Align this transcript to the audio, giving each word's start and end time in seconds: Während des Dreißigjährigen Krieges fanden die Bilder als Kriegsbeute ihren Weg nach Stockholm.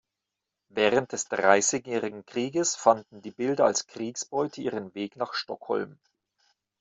Während 0.69 1.11
des 1.11 1.25
Dreißigjährigen 1.27 2.25
Krieges 2.25 2.75
fanden 2.75 3.21
die 3.21 3.29
Bilder 3.29 3.65
als 3.65 3.85
Kriegsbeute 3.85 4.59
ihren 4.59 4.95
Weg 4.95 5.15
nach 5.15 5.35
Stockholm. 5.35 5.99